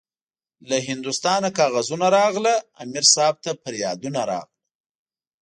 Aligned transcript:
له 0.69 0.77
هندوستانه 0.89 1.49
کاغذونه 1.57 2.07
راغله- 2.17 2.63
امیر 2.83 3.05
صاحب 3.13 3.35
ته 3.43 3.51
پریادونه 3.63 4.21
راغله 4.31 4.53